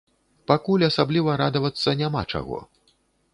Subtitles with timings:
[0.51, 2.63] Пакуль асабліва радавацца няма чаго.